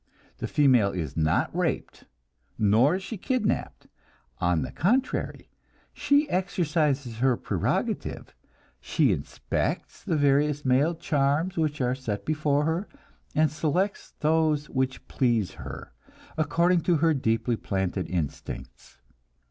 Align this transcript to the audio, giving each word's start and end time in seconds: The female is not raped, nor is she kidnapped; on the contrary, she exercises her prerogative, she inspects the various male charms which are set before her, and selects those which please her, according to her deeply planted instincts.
The 0.39 0.47
female 0.47 0.89
is 0.93 1.15
not 1.15 1.55
raped, 1.55 2.05
nor 2.57 2.95
is 2.95 3.03
she 3.03 3.17
kidnapped; 3.17 3.85
on 4.39 4.63
the 4.63 4.71
contrary, 4.71 5.51
she 5.93 6.27
exercises 6.27 7.19
her 7.19 7.37
prerogative, 7.37 8.33
she 8.79 9.11
inspects 9.11 10.03
the 10.03 10.17
various 10.17 10.65
male 10.65 10.95
charms 10.95 11.55
which 11.55 11.81
are 11.81 11.93
set 11.93 12.25
before 12.25 12.65
her, 12.65 12.87
and 13.35 13.51
selects 13.51 14.15
those 14.21 14.71
which 14.71 15.07
please 15.07 15.51
her, 15.51 15.93
according 16.35 16.81
to 16.81 16.95
her 16.95 17.13
deeply 17.13 17.55
planted 17.55 18.09
instincts. 18.09 18.97